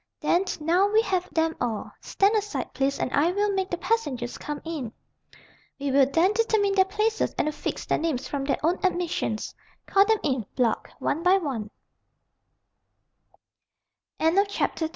"Then 0.19 0.45
now 0.59 0.87
we 0.87 0.99
have 1.03 1.31
them 1.31 1.55
all. 1.61 1.91
Stand 2.01 2.33
aside, 2.33 2.73
please, 2.73 2.97
and 2.97 3.11
I 3.13 3.31
will 3.31 3.51
make 3.53 3.69
the 3.69 3.77
passengers 3.77 4.35
come 4.35 4.59
in. 4.65 4.91
We 5.79 5.91
will 5.91 6.07
then 6.09 6.33
determine 6.33 6.73
their 6.73 6.85
places 6.85 7.35
and 7.37 7.47
affix 7.47 7.85
their 7.85 7.99
names 7.99 8.27
from 8.27 8.43
their 8.45 8.57
own 8.65 8.79
admissions. 8.81 9.53
Call 9.85 10.05
them 10.05 10.17
in, 10.23 10.47
Block, 10.55 10.89
one 10.97 11.21
by 11.21 11.37
one." 11.37 11.69